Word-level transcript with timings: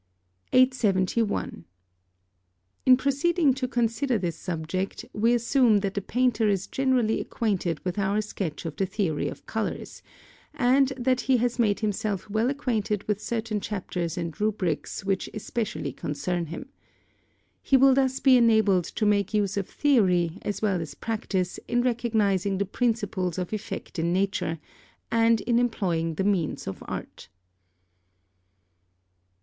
871. 0.51 1.63
In 2.87 2.97
proceeding 2.97 3.53
to 3.53 3.67
consider 3.67 4.17
this 4.17 4.35
subject, 4.35 5.05
we 5.13 5.31
assume 5.31 5.81
that 5.81 5.93
the 5.93 6.01
painter 6.01 6.47
is 6.49 6.65
generally 6.65 7.21
acquainted 7.21 7.79
with 7.85 7.99
our 7.99 8.19
sketch 8.19 8.65
of 8.65 8.75
the 8.77 8.87
theory 8.87 9.27
of 9.27 9.45
colours, 9.45 10.01
and 10.55 10.87
that 10.97 11.21
he 11.29 11.37
has 11.37 11.59
made 11.59 11.81
himself 11.81 12.27
well 12.31 12.49
acquainted 12.49 13.07
with 13.07 13.21
certain 13.21 13.59
chapters 13.59 14.17
and 14.17 14.41
rubrics 14.41 15.05
which 15.05 15.29
especially 15.35 15.93
concern 15.93 16.47
him. 16.47 16.69
He 17.61 17.77
will 17.77 17.93
thus 17.93 18.19
be 18.19 18.37
enabled 18.37 18.85
to 18.85 19.05
make 19.05 19.35
use 19.35 19.55
of 19.55 19.69
theory 19.69 20.39
as 20.41 20.63
well 20.63 20.81
as 20.81 20.95
practice 20.95 21.59
in 21.67 21.83
recognising 21.83 22.57
the 22.57 22.65
principles 22.65 23.37
of 23.37 23.53
effect 23.53 23.99
in 23.99 24.11
nature, 24.11 24.57
and 25.11 25.41
in 25.41 25.59
employing 25.59 26.15
the 26.15 26.23
means 26.23 26.65
of 26.65 26.81
art. 26.87 27.27